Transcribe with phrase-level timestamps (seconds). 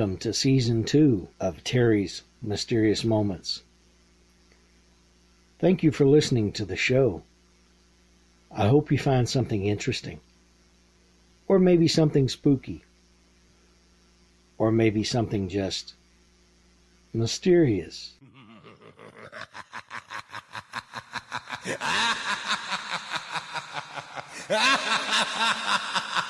[0.00, 3.60] Welcome to season two of Terry's Mysterious Moments.
[5.58, 7.22] Thank you for listening to the show.
[8.50, 10.20] I hope you find something interesting,
[11.48, 12.82] or maybe something spooky,
[14.56, 15.92] or maybe something just
[17.12, 18.12] mysterious.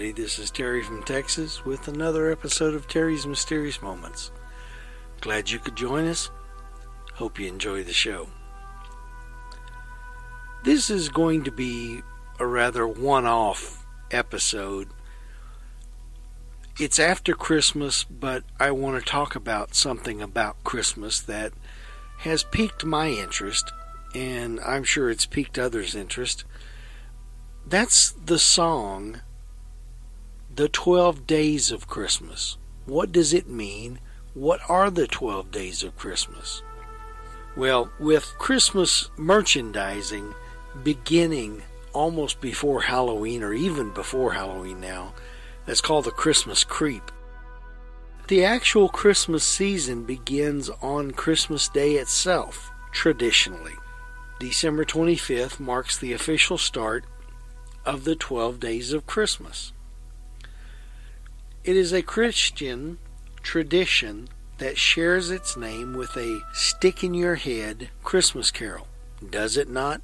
[0.00, 0.22] everybody.
[0.22, 4.30] This is Terry from Texas with another episode of Terry's Mysterious Moments.
[5.20, 6.30] Glad you could join us.
[7.16, 8.28] Hope you enjoy the show.
[10.64, 12.00] This is going to be
[12.38, 14.88] a rather one off episode.
[16.78, 21.52] It's after Christmas, but I want to talk about something about Christmas that
[22.20, 23.70] has piqued my interest,
[24.14, 26.44] and I'm sure it's piqued others' interest
[27.66, 29.20] that's the song,
[30.52, 32.58] The 12 Days of Christmas.
[32.84, 34.00] What does it mean?
[34.34, 36.62] What are the 12 days of Christmas?
[37.56, 40.34] Well, with Christmas merchandising
[40.82, 41.62] beginning
[41.92, 45.14] almost before Halloween or even before Halloween now,
[45.66, 47.12] that's called the Christmas creep.
[48.26, 53.74] The actual Christmas season begins on Christmas Day itself, traditionally.
[54.40, 57.04] December 25th marks the official start
[57.86, 59.72] of the 12 days of Christmas.
[61.62, 62.96] It is a Christian
[63.42, 68.86] tradition that shares its name with a stick in your head Christmas carol.
[69.28, 70.00] Does it not?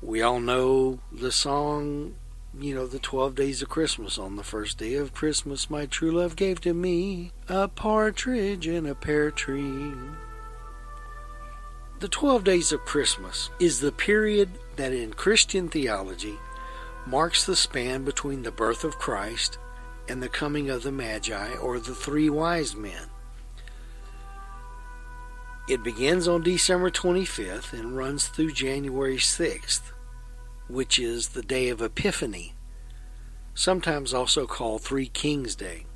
[0.00, 2.14] We all know the song,
[2.56, 4.18] you know, the 12 days of Christmas.
[4.18, 8.86] On the first day of Christmas, my true love gave to me a partridge in
[8.86, 9.92] a pear tree.
[11.98, 16.36] The 12 days of Christmas is the period that in Christian theology
[17.04, 19.58] marks the span between the birth of Christ
[20.10, 23.10] and the coming of the Magi or the three wise men.
[25.68, 29.92] It begins on December 25th and runs through January 6th,
[30.68, 32.54] which is the day of Epiphany,
[33.54, 35.86] sometimes also called Three Kings Day.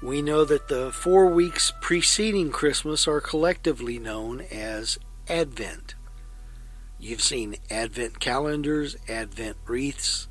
[0.00, 4.98] We know that the four weeks preceding Christmas are collectively known as
[5.28, 5.94] Advent.
[6.98, 10.28] You've seen Advent calendars, Advent wreaths,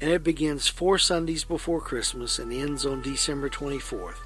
[0.00, 4.18] and it begins four Sundays before Christmas and ends on December 24th.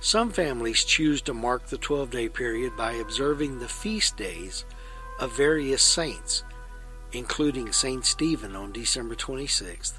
[0.00, 4.64] Some families choose to mark the 12 day period by observing the feast days
[5.18, 6.44] of various saints,
[7.12, 8.04] including St.
[8.04, 9.94] Stephen on December 26th,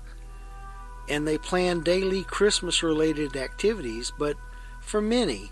[1.09, 4.35] and they plan daily Christmas related activities, but
[4.81, 5.51] for many,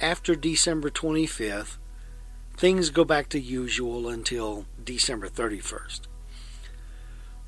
[0.00, 1.78] after December 25th,
[2.56, 6.11] things go back to usual until December 31st.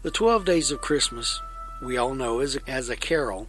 [0.04, 1.40] The 12 Days of Christmas,
[1.80, 3.48] we all know a, as a carol,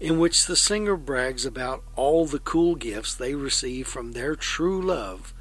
[0.00, 4.82] in which the singer brags about all the cool gifts they receive from their true
[4.82, 5.32] love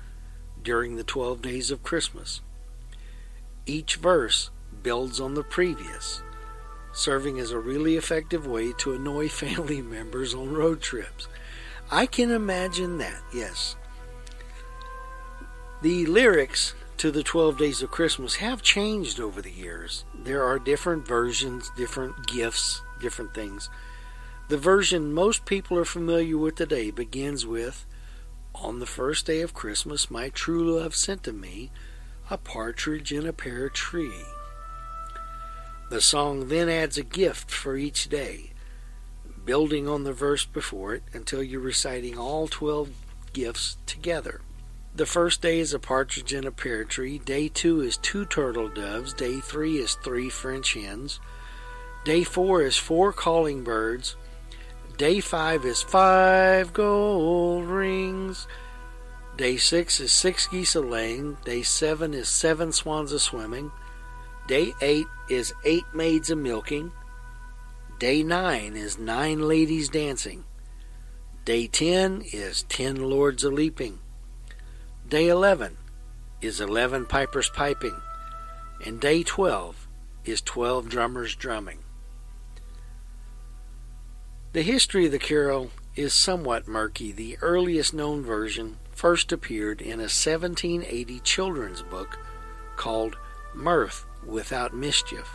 [0.63, 2.39] during the 12 days of Christmas.
[3.65, 4.51] Each verse
[4.81, 6.21] builds on the previous,
[6.93, 11.27] serving as a really effective way to annoy family members on road trips.
[11.91, 13.75] I can imagine that, yes.
[15.81, 20.05] The lyrics to the 12 Days of Christmas have changed over the years.
[20.13, 23.71] There are different versions, different gifts, different things.
[24.49, 27.87] The version most people are familiar with today begins with
[28.53, 31.71] On the first day of Christmas, my true love sent to me
[32.29, 34.25] a partridge in a pear tree.
[35.89, 38.51] The song then adds a gift for each day,
[39.43, 42.91] building on the verse before it until you're reciting all 12
[43.33, 44.41] gifts together.
[44.93, 47.17] The first day is a partridge in a pear tree.
[47.19, 49.13] Day two is two turtle doves.
[49.13, 51.21] Day three is three French hens.
[52.03, 54.17] Day four is four calling birds.
[54.97, 58.47] Day five is five gold rings.
[59.37, 61.37] Day six is six geese a laying.
[61.45, 63.71] Day seven is seven swans a swimming.
[64.47, 66.91] Day eight is eight maids a milking.
[67.97, 70.43] Day nine is nine ladies dancing.
[71.45, 73.99] Day ten is ten lords a leaping.
[75.11, 75.77] Day eleven
[76.39, 78.01] is eleven pipers piping.
[78.85, 79.89] And day twelve
[80.23, 81.79] is twelve drummers drumming.
[84.53, 87.11] The history of the carol is somewhat murky.
[87.11, 92.17] The earliest known version first appeared in a 1780 children's book
[92.77, 93.17] called
[93.53, 95.29] Mirth Without Mischief.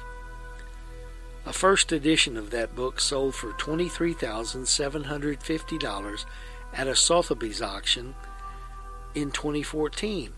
[1.44, 6.25] A first edition of that book sold for $23,750
[6.73, 8.14] at a Sotheby's auction
[9.16, 10.32] in 2014,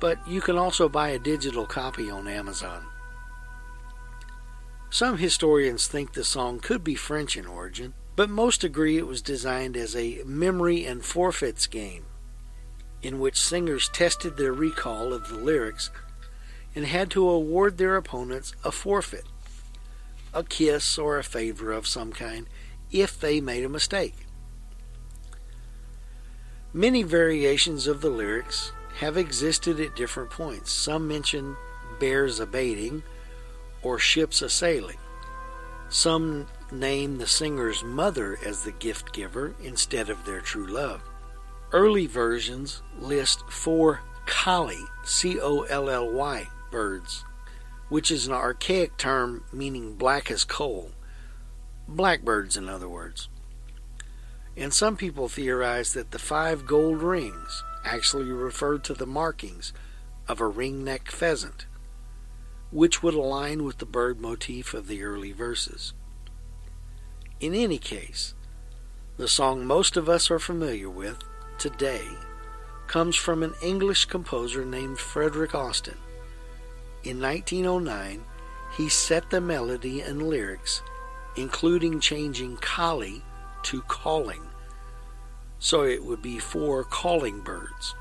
[0.00, 2.86] but you can also buy a digital copy on Amazon.
[4.90, 9.20] Some historians think the song could be French in origin, but most agree it was
[9.20, 12.06] designed as a memory and forfeits game
[13.02, 15.90] in which singers tested their recall of the lyrics
[16.74, 19.26] and had to award their opponents a forfeit,
[20.32, 22.46] a kiss or a favor of some kind,
[22.90, 24.14] if they made a mistake.
[26.72, 30.70] Many variations of the lyrics have existed at different points.
[30.70, 31.56] Some mention
[31.98, 33.02] bears a baiting
[33.82, 34.98] or ships a sailing.
[35.88, 41.00] Some name the singer's mother as the gift giver instead of their true love.
[41.72, 47.24] Early versions list four collie, C O L L Y, birds,
[47.88, 50.90] which is an archaic term meaning black as coal.
[51.88, 53.30] Blackbirds, in other words.
[54.58, 59.72] And some people theorize that the five gold rings actually referred to the markings
[60.26, 61.66] of a ringneck pheasant
[62.70, 65.94] which would align with the bird motif of the early verses.
[67.40, 68.34] In any case,
[69.16, 71.18] the song most of us are familiar with
[71.58, 72.06] today
[72.86, 75.96] comes from an English composer named Frederick Austin.
[77.04, 78.24] In 1909,
[78.76, 80.82] he set the melody and lyrics,
[81.36, 83.22] including changing collie
[83.62, 84.42] to calling,
[85.58, 87.94] so it would be four calling birds,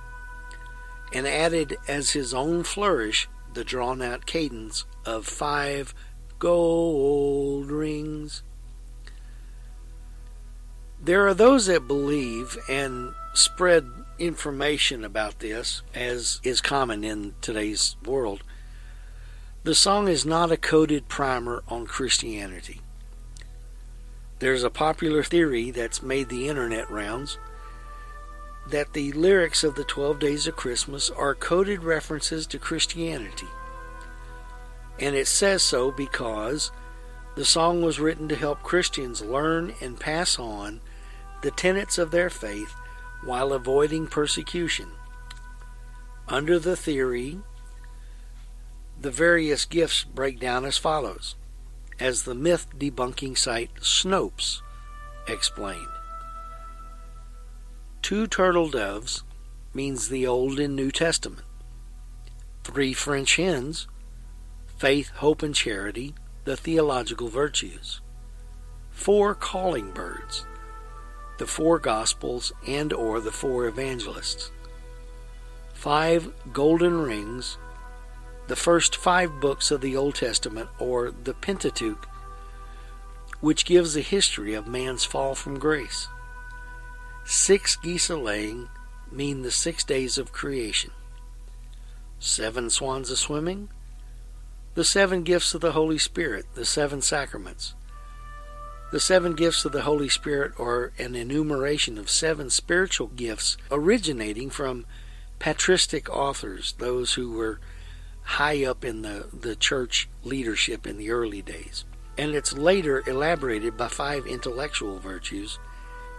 [1.13, 5.93] and added as his own flourish the drawn out cadence of five
[6.39, 8.43] gold rings.
[11.01, 13.87] There are those that believe and spread
[14.19, 18.43] information about this, as is common in today's world.
[19.63, 22.81] The song is not a coded primer on Christianity.
[24.39, 27.39] There's a popular theory that's made the internet rounds
[28.69, 33.47] that the lyrics of the 12 Days of Christmas are coded references to Christianity.
[34.99, 36.71] And it says so because
[37.35, 40.81] the song was written to help Christians learn and pass on
[41.41, 42.75] the tenets of their faith
[43.23, 44.91] while avoiding persecution.
[46.27, 47.39] Under the theory,
[48.99, 51.35] the various gifts break down as follows,
[51.99, 54.61] as the myth debunking site Snopes
[55.27, 55.87] explained.
[58.01, 59.23] Two turtle doves
[59.73, 61.45] means the Old and New Testament.
[62.63, 63.87] Three French hens,
[64.77, 66.13] faith, hope, and charity,
[66.45, 68.01] the theological virtues.
[68.91, 70.45] Four calling birds,
[71.37, 74.51] the four gospels and or the four evangelists.
[75.73, 77.57] Five golden rings,
[78.47, 82.07] the first five books of the Old Testament or the Pentateuch,
[83.41, 86.07] which gives a history of man's fall from grace.
[87.25, 88.69] Six geese a laying
[89.11, 90.91] mean the six days of creation.
[92.19, 93.69] Seven swans a swimming,
[94.73, 97.73] the seven gifts of the Holy Spirit, the seven sacraments.
[98.91, 104.49] The seven gifts of the Holy Spirit are an enumeration of seven spiritual gifts originating
[104.49, 104.85] from
[105.39, 107.59] patristic authors, those who were
[108.27, 111.85] high up in the, the church leadership in the early days.
[112.17, 115.59] And it's later elaborated by five intellectual virtues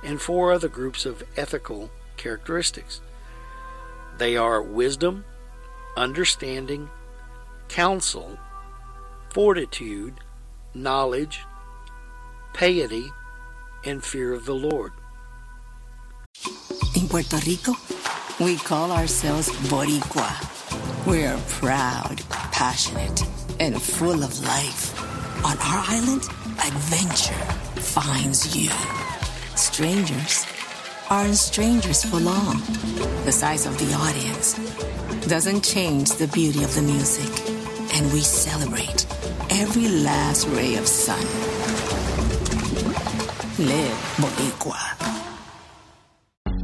[0.03, 3.03] and four other groups of ethical characteristics.
[4.17, 5.27] They are wisdom,
[5.99, 6.89] understanding,
[7.69, 8.39] counsel,
[9.29, 10.15] fortitude,
[10.73, 11.41] knowledge,
[12.55, 13.11] piety,
[13.85, 14.93] and fear of the Lord.
[16.97, 17.75] In Puerto Rico,
[18.41, 20.58] we call ourselves Boricua.
[21.09, 22.21] We're proud,
[22.53, 23.23] passionate,
[23.59, 24.93] and full of life.
[25.43, 26.25] On our island,
[26.63, 27.33] adventure
[27.81, 28.69] finds you.
[29.57, 30.45] Strangers
[31.09, 32.61] aren't strangers for long.
[33.25, 34.53] The size of the audience
[35.27, 37.33] doesn't change the beauty of the music,
[37.95, 39.07] and we celebrate
[39.49, 41.25] every last ray of sun.
[43.57, 45.08] Live Boricua.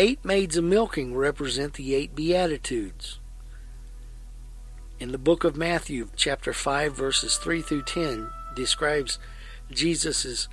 [0.00, 3.18] Eight maids of milking represent the eight Beatitudes.
[5.00, 9.18] In the book of Matthew, chapter 5, verses 3 through 10, describes
[9.72, 10.46] Jesus'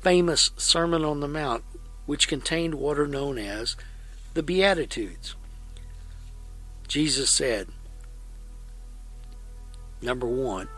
[0.00, 1.62] famous Sermon on the Mount,
[2.06, 3.76] which contained what are known as
[4.34, 5.36] the Beatitudes.
[6.88, 7.68] Jesus said,
[10.02, 10.68] Number one,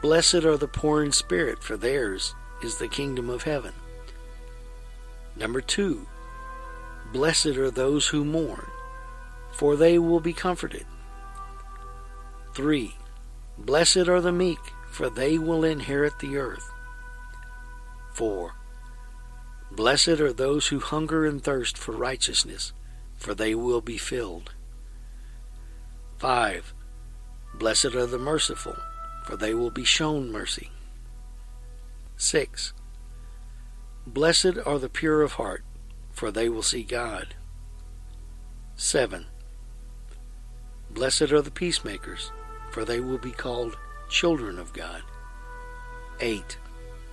[0.00, 3.74] Blessed are the poor in spirit, for theirs is the kingdom of heaven.
[5.36, 6.06] Number two,
[7.14, 8.66] Blessed are those who mourn,
[9.52, 10.84] for they will be comforted.
[12.56, 12.92] 3.
[13.56, 14.58] Blessed are the meek,
[14.90, 16.68] for they will inherit the earth.
[18.14, 18.56] 4.
[19.70, 22.72] Blessed are those who hunger and thirst for righteousness,
[23.16, 24.52] for they will be filled.
[26.18, 26.74] 5.
[27.54, 28.76] Blessed are the merciful,
[29.24, 30.72] for they will be shown mercy.
[32.16, 32.72] 6.
[34.04, 35.62] Blessed are the pure of heart,
[36.14, 37.34] for they will see God.
[38.76, 39.26] 7.
[40.90, 42.32] Blessed are the peacemakers,
[42.70, 43.76] for they will be called
[44.08, 45.02] children of God.
[46.20, 46.58] 8.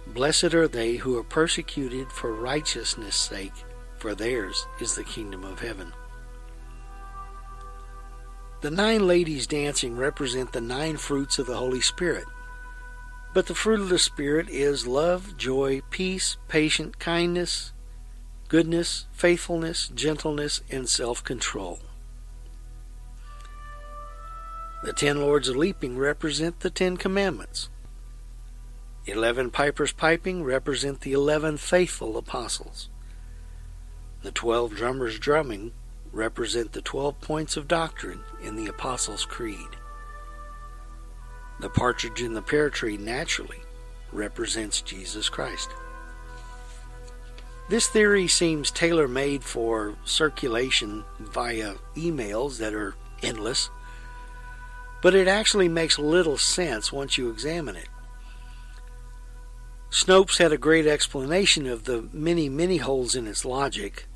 [0.08, 3.54] Blessed are they who are persecuted for righteousness' sake,
[3.98, 5.94] for theirs is the kingdom of heaven.
[8.62, 12.26] The nine ladies dancing represent the nine fruits of the Holy Spirit.
[13.34, 17.74] But the fruit of the Spirit is love, joy, peace, patience, kindness,
[18.52, 21.80] goodness, faithfulness, gentleness, and self control.
[24.84, 27.70] The ten lords of leaping represent the Ten Commandments.
[29.06, 32.90] Eleven pipers piping represent the eleven faithful apostles.
[34.22, 35.72] The twelve drummers drumming
[36.12, 39.78] represent the twelve points of doctrine in the Apostles' Creed.
[41.62, 43.62] The partridge in the pear tree naturally
[44.12, 45.70] represents Jesus Christ.
[47.70, 53.70] This theory seems tailor made for circulation via emails that are endless,
[55.02, 57.88] but it actually makes little sense once you examine it.
[59.90, 64.08] Snopes had a great explanation of the many, many holes in its logic.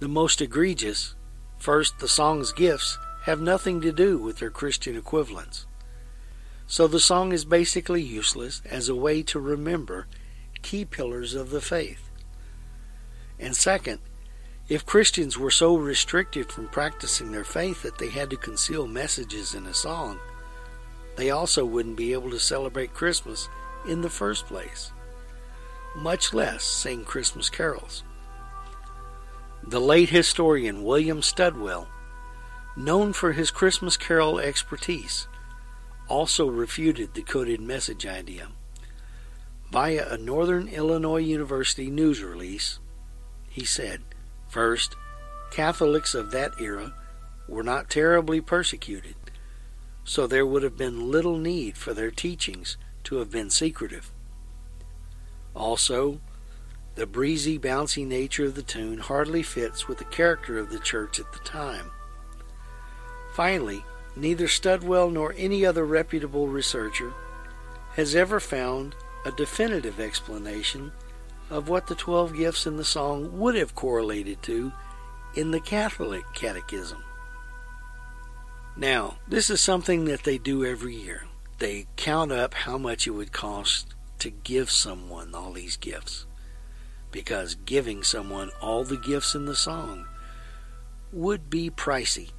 [0.00, 1.14] The most egregious,
[1.58, 5.66] first, the song's gifts have nothing to do with their Christian equivalents.
[6.66, 10.06] So the song is basically useless as a way to remember
[10.62, 12.05] key pillars of the faith.
[13.38, 14.00] And second,
[14.68, 19.54] if Christians were so restricted from practicing their faith that they had to conceal messages
[19.54, 20.18] in a song,
[21.16, 23.48] they also wouldn't be able to celebrate Christmas
[23.88, 24.92] in the first place,
[25.94, 28.02] much less sing Christmas carols.
[29.62, 31.86] The late historian William Studwell,
[32.76, 35.28] known for his Christmas carol expertise,
[36.08, 38.48] also refuted the coded message idea.
[39.72, 42.78] Via a Northern Illinois University news release,
[43.56, 44.02] he said,
[44.50, 44.96] First,
[45.50, 46.92] Catholics of that era
[47.48, 49.16] were not terribly persecuted,
[50.04, 54.12] so there would have been little need for their teachings to have been secretive.
[55.54, 56.20] Also,
[56.96, 61.18] the breezy, bouncy nature of the tune hardly fits with the character of the church
[61.18, 61.90] at the time.
[63.32, 63.82] Finally,
[64.14, 67.14] neither Studwell nor any other reputable researcher
[67.94, 68.94] has ever found
[69.24, 70.92] a definitive explanation
[71.50, 74.72] of what the 12 gifts in the song would have correlated to
[75.34, 77.02] in the Catholic Catechism.
[78.76, 81.24] Now, this is something that they do every year.
[81.58, 86.26] They count up how much it would cost to give someone all these gifts.
[87.10, 90.06] Because giving someone all the gifts in the song
[91.12, 92.30] would be pricey.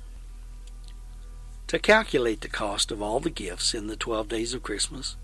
[1.67, 5.15] To calculate the cost of all the gifts in the 12 days of Christmas,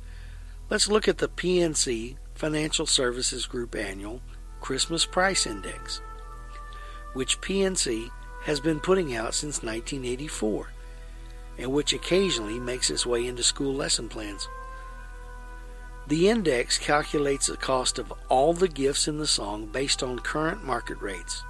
[0.69, 4.21] let's look at the PNC Financial Services Group Annual
[4.61, 6.01] Christmas Price Index,
[7.13, 8.09] which PNC
[8.43, 10.67] has been putting out since 1984
[11.57, 14.49] and which occasionally makes its way into school lesson plans.
[16.07, 20.61] The index calculates the cost of all the gifts in the song based on current
[20.63, 21.43] market rates.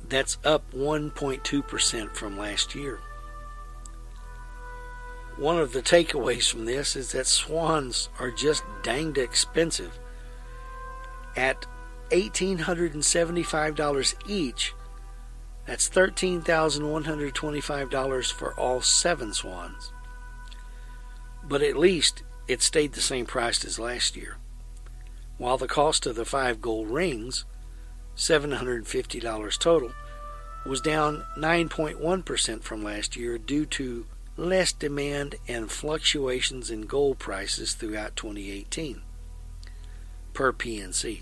[0.09, 2.99] That's up 1.2% from last year.
[5.37, 10.00] One of the takeaways from this is that swans are just danged expensive.
[11.37, 11.66] At
[12.11, 14.75] $1,875 each,
[15.71, 19.93] that's $13,125 for all seven swans.
[21.45, 24.39] But at least it stayed the same price as last year,
[25.39, 27.45] while the cost of the five gold rings,
[28.17, 29.93] $750 total,
[30.67, 37.75] was down 9.1% from last year due to less demand and fluctuations in gold prices
[37.75, 39.03] throughout 2018,
[40.33, 41.21] per PNC.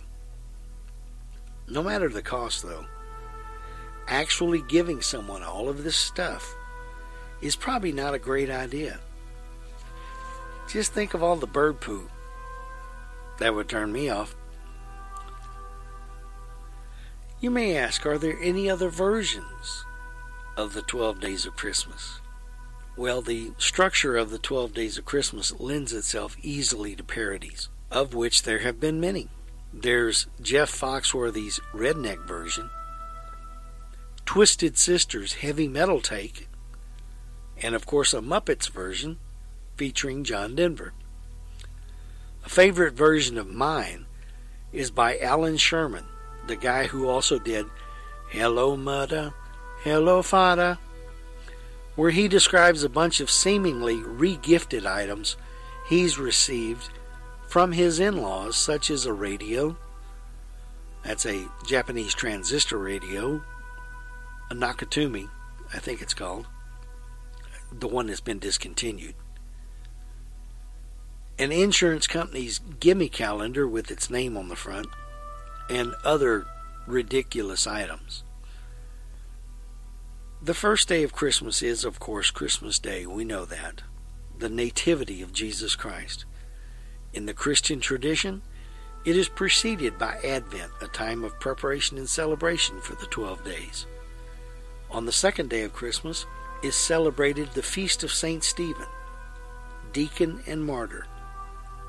[1.69, 2.87] No matter the cost, though,
[4.09, 6.55] actually giving someone all of this stuff
[7.41, 8.99] is probably not a great idea.
[10.69, 12.11] Just think of all the bird poo.
[13.39, 14.35] That would turn me off.
[17.41, 19.85] You may ask, are there any other versions
[20.57, 22.21] of the 12 Days of Christmas?
[22.97, 28.13] Well, the structure of the 12 Days of Christmas lends itself easily to parodies, of
[28.13, 29.29] which there have been many.
[29.73, 32.71] There's Jeff Foxworthy's redneck version,
[34.29, 36.49] Twisted Sister's heavy metal take,
[37.63, 39.17] and of course a Muppets version
[39.79, 40.93] featuring John Denver.
[42.45, 44.05] A favorite version of mine
[44.71, 46.05] is by Allan Sherman,
[46.47, 47.65] the guy who also did
[48.29, 49.33] Hello Mother,
[49.83, 50.77] Hello Father,
[51.97, 55.39] where he describes a bunch of seemingly regifted items
[55.89, 56.91] he's received
[57.49, 59.75] from his in laws, such as a radio,
[61.03, 63.43] that's a Japanese transistor radio,
[64.55, 65.29] Nakatomi,
[65.73, 66.47] I think it's called,
[67.71, 69.15] the one that's been discontinued
[71.39, 74.89] an insurance company's gimme calendar with its name on the front,
[75.71, 76.47] and other
[76.87, 78.25] ridiculous items.
[80.43, 83.07] The first day of Christmas is, of course, Christmas Day.
[83.07, 83.83] We know that.
[84.39, 86.25] The Nativity of Jesus Christ.
[87.13, 88.43] In the Christian tradition,
[89.05, 93.87] it is preceded by Advent, a time of preparation and celebration for the 12 days.
[94.91, 96.27] On the second day of Christmas
[96.63, 98.43] is celebrated the Feast of St.
[98.43, 98.87] Stephen,
[99.93, 101.07] deacon and martyr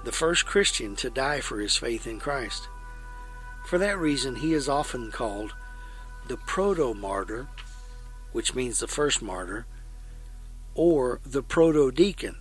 [0.03, 2.69] the first Christian to die for his faith in Christ.
[3.65, 5.53] For that reason, he is often called
[6.27, 7.47] the proto martyr,
[8.31, 9.65] which means the first martyr,
[10.73, 12.37] or the proto deacon,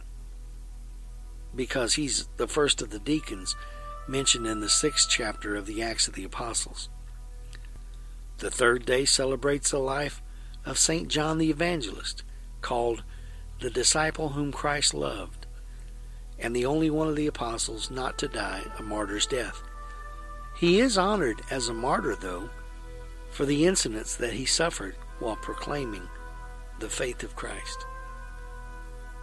[1.55, 3.57] because he's the first of the deacons
[4.07, 6.89] mentioned in the sixth chapter of the Acts of the Apostles.
[8.39, 10.23] The third day celebrates the life
[10.69, 11.09] of St.
[11.09, 12.23] John the Evangelist,
[12.61, 13.03] called
[13.61, 15.47] the disciple whom Christ loved
[16.39, 19.63] and the only one of the apostles not to die a martyr's death.
[20.57, 22.51] He is honored as a martyr, though,
[23.31, 26.09] for the incidents that he suffered while proclaiming
[26.79, 27.87] the faith of Christ.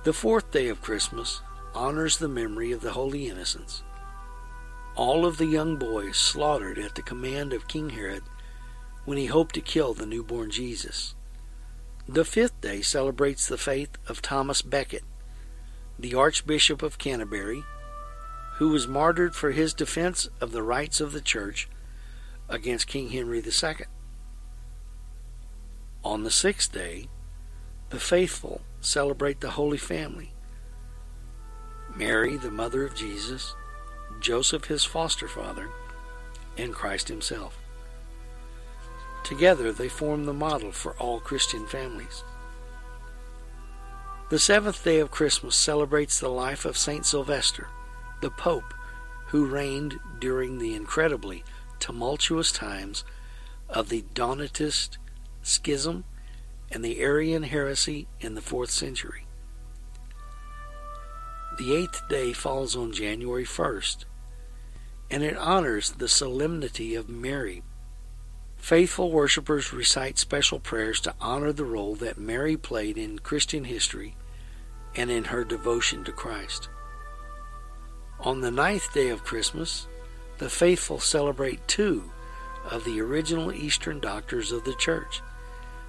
[0.04, 1.42] The fourth day of Christmas
[1.74, 3.84] honors the memory of the Holy Innocents.
[4.96, 8.24] All of the young boys slaughtered at the command of King Herod
[9.04, 11.16] when he hoped to kill the newborn Jesus.
[12.08, 15.04] The fifth day celebrates the faith of Thomas Becket,
[15.98, 17.64] the Archbishop of Canterbury,
[18.58, 21.68] who was martyred for his defense of the rights of the Church
[22.48, 23.86] against King Henry II.
[26.04, 27.10] On the sixth day,
[27.90, 30.32] the faithful celebrate the Holy Family
[31.96, 33.56] Mary, the mother of Jesus,
[34.20, 35.70] Joseph, his foster father,
[36.58, 37.58] and Christ himself.
[39.26, 42.24] Together, they form the model for all Christian families.
[44.30, 47.68] The seventh day of Christmas celebrates the life of Saint Sylvester,
[48.22, 48.74] the Pope,
[49.28, 51.44] who reigned during the incredibly
[51.80, 53.04] tumultuous times
[53.68, 54.98] of the Donatist
[55.42, 56.06] schism
[56.72, 59.26] and the Arian heresy in the fourth century.
[61.58, 64.06] The eighth day falls on January 1st,
[65.10, 67.64] and it honors the solemnity of Mary.
[68.58, 74.16] Faithful worshippers recite special prayers to honor the role that Mary played in Christian history
[74.96, 76.70] and in her devotion to Christ.
[78.20, 79.88] On the ninth day of Christmas,
[80.38, 82.12] the faithful celebrate two
[82.72, 85.22] of the original Eastern doctors of the Church,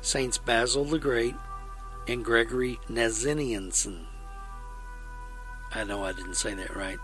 [0.03, 1.35] Saints Basil the Great
[2.07, 4.05] and Gregory Nazianzen.
[5.75, 6.99] I know I didn't say that right.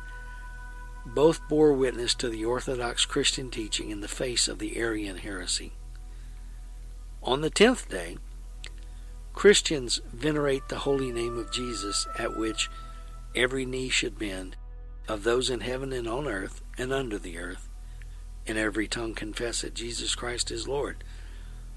[1.05, 5.73] Both bore witness to the Orthodox Christian teaching in the face of the Arian heresy.
[7.23, 8.19] On the tenth day,
[9.33, 12.69] Christians venerate the holy name of Jesus, at which
[13.35, 14.57] every knee should bend,
[15.09, 17.69] of those in heaven and on earth and under the earth,
[18.47, 21.03] and every tongue confess that Jesus Christ is Lord.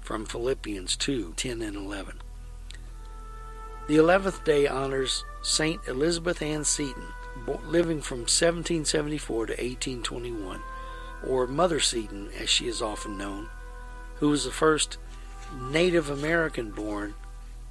[0.00, 2.20] From Philippians 2 10 and 11.
[3.88, 7.08] The eleventh day honors Saint Elizabeth Ann Seton,
[7.64, 10.62] living from 1774 to 1821,
[11.26, 13.48] or Mother Seton as she is often known,
[14.16, 14.98] who was the first
[15.70, 17.14] Native American born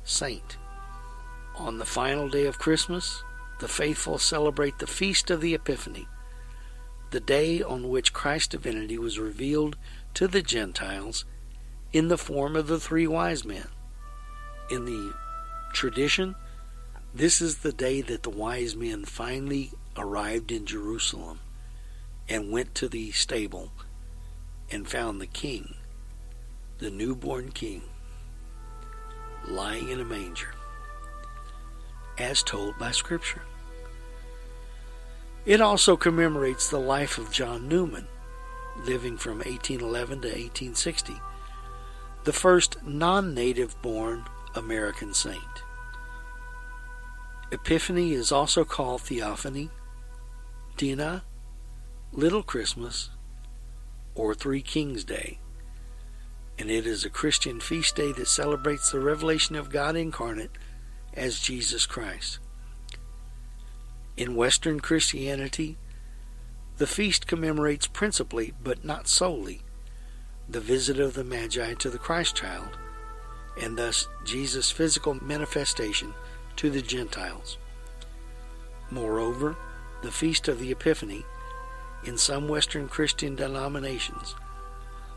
[0.04, 0.58] saint.
[1.58, 3.24] On the final day of Christmas,
[3.60, 6.08] the faithful celebrate the Feast of the Epiphany,
[7.12, 9.78] the day on which Christ's divinity was revealed
[10.14, 11.26] to the Gentiles
[11.94, 13.68] in the form of the three wise men.
[14.70, 15.14] In the
[15.74, 16.36] tradition,
[17.16, 21.40] this is the day that the wise men finally arrived in Jerusalem
[22.28, 23.72] and went to the stable
[24.70, 25.76] and found the king,
[26.80, 27.84] the newborn king,
[29.48, 30.54] lying in a manger,
[32.18, 33.44] as told by Scripture.
[35.46, 38.08] It also commemorates the life of John Neumann,
[38.84, 41.16] living from 1811 to 1860,
[42.26, 45.65] the first non native born American saint.
[47.52, 49.70] Epiphany is also called Theophany,
[50.78, 51.24] Dina,
[52.12, 53.12] Little Christmas,
[54.16, 55.40] or Three Kings Day,
[56.58, 60.52] and it is a Christian feast day that celebrates the revelation of God incarnate
[61.14, 62.40] as Jesus Christ.
[64.18, 65.78] In Western Christianity,
[66.78, 69.62] the feast commemorates principally, but not solely,
[70.50, 72.78] the visit of the Magi to the Christ child,
[73.62, 76.14] and thus Jesus' physical manifestation
[76.58, 77.58] to the Gentiles.
[78.92, 79.56] Moreover,
[80.02, 81.26] the Feast of the Epiphany,
[82.04, 84.36] in some Western Christian denominations,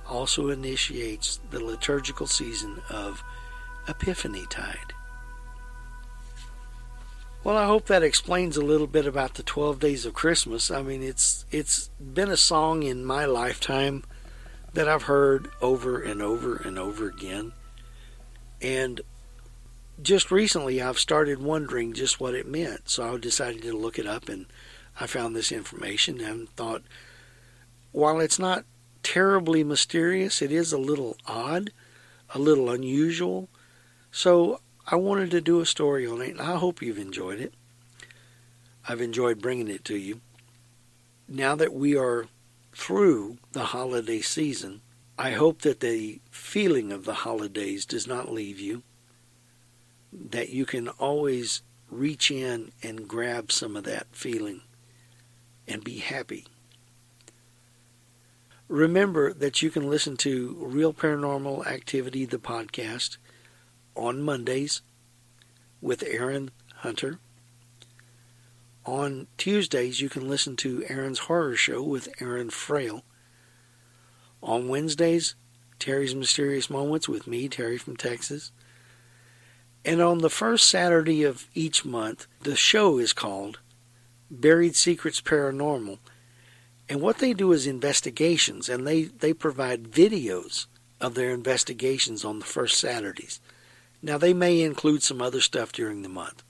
[0.08, 3.22] also initiates the liturgical season of
[3.88, 4.94] Epiphany Tide.
[7.44, 10.70] Well, I hope that explains a little bit about the 12 days of Christmas.
[10.70, 14.04] I mean, it's it's been a song in my lifetime
[14.74, 17.52] that I've heard over and over and over again.
[18.60, 19.00] And
[20.00, 22.88] just recently I've started wondering just what it meant.
[22.88, 24.46] So I decided to look it up and
[25.00, 26.82] I found this information and thought
[27.92, 28.64] while it's not
[29.02, 31.70] terribly mysterious, it is a little odd,
[32.34, 33.48] a little unusual.
[34.12, 37.54] So I wanted to do a story on it and I hope you've enjoyed it.
[38.88, 40.20] I've enjoyed bringing it to you.
[41.26, 42.26] Now that we are
[42.72, 44.80] through the holiday season,
[45.18, 48.82] I hope that the feeling of the holidays does not leave you
[50.12, 54.62] that you can always reach in and grab some of that feeling
[55.66, 56.46] and be happy.
[58.68, 63.16] Remember that you can listen to Real Paranormal Activity, the podcast,
[63.94, 64.82] on Mondays
[65.80, 67.18] with Aaron Hunter.
[68.84, 73.04] On Tuesdays, you can listen to Aaron's Horror Show with Aaron Frail.
[74.42, 75.34] On Wednesdays,
[75.78, 78.52] Terry's Mysterious Moments with me, Terry from Texas.
[79.88, 83.60] And on the first Saturday of each month, the show is called
[84.30, 85.98] Buried Secrets Paranormal.
[86.90, 90.66] And what they do is investigations, and they, they provide videos
[91.00, 93.40] of their investigations on the first Saturdays.
[94.02, 96.42] Now, they may include some other stuff during the month,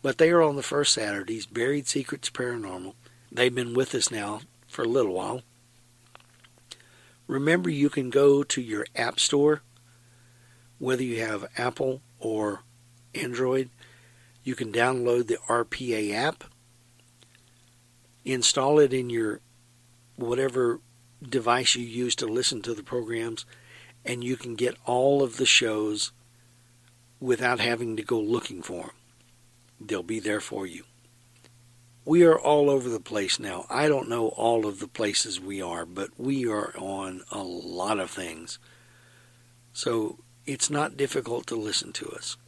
[0.00, 2.94] but they are on the first Saturdays, Buried Secrets Paranormal.
[3.30, 5.42] They've been with us now for a little while.
[7.26, 9.60] Remember, you can go to your App Store,
[10.78, 12.62] whether you have Apple or
[13.14, 13.70] Android.
[14.42, 16.44] You can download the RPA app,
[18.24, 19.40] install it in your
[20.16, 20.80] whatever
[21.22, 23.44] device you use to listen to the programs,
[24.04, 26.12] and you can get all of the shows
[27.20, 28.90] without having to go looking for them.
[29.80, 30.84] They'll be there for you.
[32.04, 33.66] We are all over the place now.
[33.68, 38.00] I don't know all of the places we are, but we are on a lot
[38.00, 38.58] of things.
[39.72, 42.38] So it's not difficult to listen to us.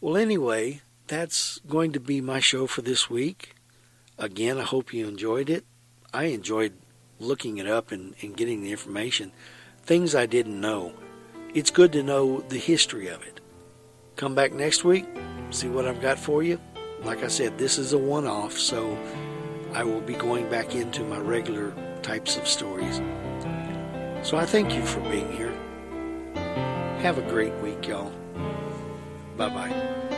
[0.00, 3.54] Well, anyway, that's going to be my show for this week.
[4.18, 5.64] Again, I hope you enjoyed it.
[6.12, 6.72] I enjoyed
[7.20, 9.30] looking it up and, and getting the information.
[9.82, 10.92] Things I didn't know.
[11.54, 13.40] It's good to know the history of it.
[14.16, 15.06] Come back next week,
[15.50, 16.58] see what I've got for you.
[17.04, 18.98] Like I said, this is a one off, so
[19.72, 21.72] I will be going back into my regular
[22.02, 23.00] types of stories.
[24.22, 25.55] So I thank you for being here.
[27.02, 28.12] Have a great week, y'all.
[29.36, 30.15] Bye bye.